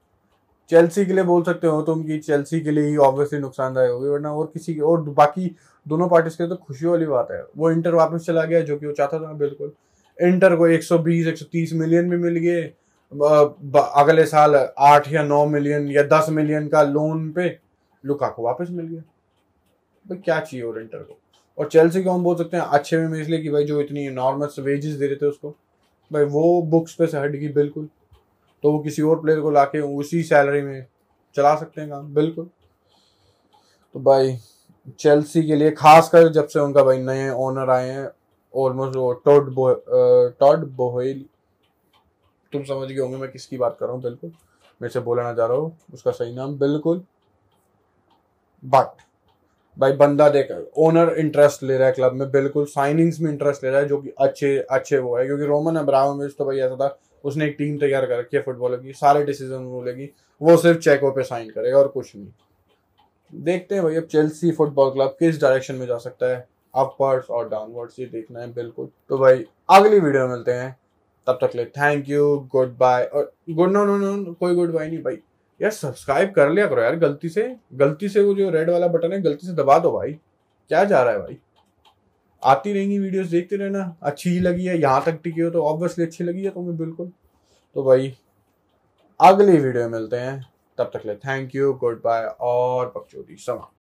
चेल्सी 0.69 1.05
के 1.05 1.13
लिए 1.13 1.23
बोल 1.23 1.43
सकते 1.43 1.67
हो 1.67 1.81
तुम 1.81 2.03
कि 2.03 2.17
चेल्सी 2.19 2.59
के 2.61 2.71
लिए 2.71 2.87
ही 2.87 2.97
ऑब्वियसली 2.97 3.39
नुकसानदायक 3.39 3.91
होगी, 3.91 4.09
वरना 4.09 4.31
और 4.33 4.51
किसी 4.53 4.79
और 4.79 5.01
बाकी 5.01 5.55
दोनों 5.87 6.07
पार्टीज़ 6.09 6.37
के 6.37 6.43
लिए 6.43 6.49
तो 6.49 6.55
खुशी 6.55 6.85
वाली 6.85 7.05
बात 7.05 7.27
है। 7.31 7.43
वो 7.57 7.71
इंटर 7.71 7.93
वापस 7.93 8.25
चला 8.25 8.43
गया, 8.43 8.61
जो 8.61 8.77
कि 8.77 8.85
वो 8.85 8.93
चाहता 8.93 9.19
था 9.19 9.33
बिल्कुल। 9.33 9.71
इंटर 10.17 10.55
को 10.55 10.67
120 10.67 11.27
130 11.27 11.73
मिलियन 11.73 12.09
भी 12.09 12.17
मिल 12.17 12.37
गए। 12.37 12.61
अगले 13.95 14.25
साल 14.25 14.55
आठ 14.79 15.11
या 15.11 15.23
नौ 15.23 15.45
मिलियन 15.45 15.87
या 15.87 16.03
दस 16.03 16.29
मिलियन 16.29 16.67
का 16.67 16.81
लोन 16.83 17.31
पे 17.31 17.59
लुका 18.03 18.27
को 18.27 18.43
वापस 18.43 18.67
मिल 18.71 18.85
गया। 18.87 19.01
भाई, 20.09 20.17
क्या 20.17 20.39
चाहिए 20.39 20.65
और 20.65 20.81
इंटर 20.81 20.97
को? 20.97 21.17
और 21.57 21.67
चेल्सी 21.67 22.03
को 22.03 22.11
हम 22.11 22.23
बोल 22.23 22.35
सकते 22.35 22.57
हैं, 22.57 22.63
अच्छे 22.63 22.97
में 22.97 23.21
इसलिए 23.21 23.39
कि 23.39 23.49
भाई 23.49 23.63
जो 23.63 23.81
इतनी 23.81 24.09
नॉर्मल 24.09 24.61
वेजेस 24.61 24.93
दे 24.93 25.07
रहे 25.07 25.15
थे 25.15 25.25
उसको। 25.25 25.55
भाई, 26.13 26.23
वो 26.23 26.61
बुक्स 26.61 26.93
पे 26.93 27.07
से 27.07 27.17
हट 27.19 27.31
गई, 27.31 27.47
बिल्कुल। 27.47 27.89
तो 28.63 28.71
वो 28.71 28.79
किसी 28.79 29.01
और 29.01 29.21
प्लेयर 29.21 29.39
को 29.41 29.51
लाके 29.51 29.79
उसी 29.79 30.21
सैलरी 30.23 30.61
में 30.61 30.85
चला 31.35 31.55
सकते 31.55 31.81
हैं 31.81 31.89
काम। 31.89 32.13
बिल्कुल। 32.13 32.49
तो 33.95 33.99
भाई 34.01 34.37
चेल्सी 34.99 35.43
के 35.43 35.55
लिए, 35.55 35.71
खासकर 35.71 36.27
जब 36.29 36.47
से 36.47 36.59
उनका 36.59 36.83
भाई 36.83 36.97
नए 36.99 37.29
ओनर 37.31 37.69
आए 37.69 37.89
हैं 37.89 38.07
ऑलमोस्ट 38.53 38.95
वो 38.95 39.11
टॉड 39.25 39.53
टॉड 40.39 40.65
बोहेल 40.75 41.25
तुम 42.53 42.63
समझ 42.63 42.87
गए 42.89 42.99
होंगे 42.99 43.17
मैं 43.17 43.31
किसकी 43.31 43.57
बात 43.57 43.77
कर 43.79 43.85
रहा 43.85 43.93
हूँ, 43.93 44.01
बिल्कुल। 44.03 44.31
मेरे 44.81 44.91
से 44.93 44.99
बोलना 44.99 45.33
चाह 45.33 45.45
रहा 45.47 45.57
हूँ, 45.57 45.77
उसका 45.93 46.11
सही 46.11 46.33
नाम, 46.35 46.57
बिल्कुल। 46.57 47.03
बट 48.63 49.01
भाई 49.77 49.91
बंदा 49.93 50.27
देख 50.29 50.51
ओनर 50.77 51.13
इंटरेस्ट 51.19 51.63
ले 51.63 51.77
रहा 51.77 51.87
है 51.87 51.93
क्लब 51.93 52.13
में, 52.13 52.29
बिल्कुल। 52.31 52.65
साइनिंग्स 52.67 53.19
में 53.21 53.31
इंटरेस्ट 53.31 53.63
ले 53.63 53.69
रहा 53.69 53.79
है, 53.79 53.87
जो 53.87 53.97
कि 53.97 54.13
अच्छे 54.19 54.57
अच्छे 54.61 54.97
वो 54.97 55.17
है, 55.17 55.25
क्योंकि 55.25 55.45
रोमन 55.45 55.75
अब्रामोविच 55.75 56.35
तो 56.37 56.45
भाई 56.45 56.59
ऐसा 56.59 56.75
था 56.75 56.87
उसने 57.27 57.45
एक 57.45 57.55
टीम 57.57 57.77
तैयार 57.77 58.05
कर 58.05 58.17
रखी 58.19 58.37
है 58.37 58.43
फुटबॉलर 58.43 58.77
की, 58.77 58.93
सारे 58.93 59.23
डिसीज़न 59.25 59.63
वो 59.65 59.83
लेगी 59.83 60.09
वो 60.41 60.57
सिर्फ़ 60.57 60.79
चेको 60.79 61.11
पे 61.11 61.23
साइन 61.23 61.49
करेगा 61.49 61.77
और 61.77 61.87
कुछ 61.87 62.15
नहीं। 62.15 62.27
देखते 63.33 63.75
हैं 63.75 63.83
भाई, 63.83 63.95
अब 63.95 64.03
चेल्सी 64.03 64.51
फुटबॉल 64.51 64.89
क्लब 64.89 65.15
किस 65.19 65.41
डायरेक्शन 65.41 65.75
में 65.75 65.85
जा 65.87 65.97
सकता 65.97 66.25
है? 66.25 66.47
अपवर्ड्स 66.75 67.29
और 67.29 67.49
डाउनवर्ड्स 67.49 67.99
ये 67.99 68.05
देखना 68.05 68.39
है 68.39 68.53
बिल्कुल। 68.53 68.89
तो 69.09 69.17
भाई, 69.17 69.45
अगली 69.69 69.99
वीडियो 69.99 70.27
में 70.27 70.33
मिलते 70.33 70.51
हैं। 70.51 70.75
तब 71.27 71.39
तक 71.41 71.55
ले 71.55 71.65
थैंक 71.65 72.09
यू 72.09 72.37
गुड 72.51 72.77
बाय 72.77 73.03
और 73.03 73.31
गुड 73.49 73.71
नो 73.71 73.83
नो 73.85 73.97
नो 73.97 74.33
कोई 74.33 74.55
गुड 74.55 74.71
बाय 74.73 74.87
नहीं 74.87 75.01
भाई। 75.03 75.17
यार 75.61 75.71
सब्सक्राइब 75.71 76.31
कर 76.31 76.49
लिया 76.49 76.67
करो 76.67 76.81
यार, 76.81 76.95
गलती 76.95 77.29
से 77.29 77.55
गलती 77.73 78.09
से 78.09 78.21
वो 78.21 78.33
जो 78.33 78.49
रेड 78.49 78.69
वाला 78.69 78.87
बटन 78.87 79.13
है, 79.13 79.21
गलती 79.21 79.47
से 79.47 79.53
दबा 79.53 79.77
दो 79.79 79.91
भाई। 79.91 80.13
क्या 80.69 80.83
जा 80.83 81.03
रहा 81.03 81.13
है 81.13 81.19
भाई? 81.19 81.37
आती 82.43 82.73
रहेंगी 82.73 82.97
वीडियोस, 82.99 83.27
देखते 83.27 83.55
रहना। 83.55 83.95
अच्छी 84.03 84.29
ही 84.29 84.39
लगी 84.39 84.65
है, 84.65 84.77
यहाँ 84.79 85.03
तक 85.05 85.19
टिकी 85.23 85.41
हो 85.41 85.49
तो 85.49 85.63
ऑब्वियसली 85.63 86.05
अच्छी 86.05 86.23
लगी 86.23 86.43
है 86.43 86.49
तुम्हें, 86.49 86.77
बिल्कुल। 86.77 87.11
तो 87.75 87.83
भाई, 87.83 88.13
अगली 89.19 89.57
वीडियो 89.57 89.89
मिलते 89.89 90.17
हैं। 90.17 90.45
तब 90.77 90.91
तक 90.93 91.05
ले 91.05 91.15
थैंक 91.15 91.55
यू 91.55 91.73
गुड 91.73 92.01
बाय 92.01 92.25
और 92.41 92.91
पक्षोदी 92.95 93.35
समा 93.35 93.71